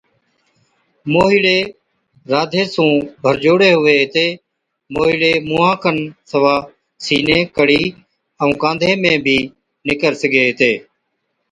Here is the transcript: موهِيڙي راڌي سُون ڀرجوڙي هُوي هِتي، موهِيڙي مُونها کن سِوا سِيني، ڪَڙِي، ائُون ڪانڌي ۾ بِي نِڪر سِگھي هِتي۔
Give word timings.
موهِيڙي 1.11 1.59
راڌي 2.31 2.63
سُون 2.73 2.91
ڀرجوڙي 3.23 3.69
هُوي 3.77 3.95
هِتي، 4.03 4.27
موهِيڙي 4.93 5.33
مُونها 5.47 5.71
کن 5.81 5.97
سِوا 6.31 6.55
سِيني، 7.05 7.39
ڪَڙِي، 7.55 7.81
ائُون 8.41 8.51
ڪانڌي 8.61 8.91
۾ 9.03 9.13
بِي 9.25 9.37
نِڪر 9.87 10.11
سِگھي 10.21 10.41
هِتي۔ 10.47 10.71